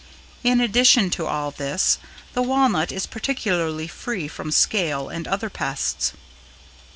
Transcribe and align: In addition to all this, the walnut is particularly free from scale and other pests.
In 0.43 0.59
addition 0.61 1.11
to 1.11 1.27
all 1.27 1.51
this, 1.51 1.99
the 2.33 2.41
walnut 2.41 2.91
is 2.91 3.05
particularly 3.05 3.87
free 3.87 4.27
from 4.27 4.49
scale 4.49 5.09
and 5.09 5.27
other 5.27 5.51
pests. 5.51 6.13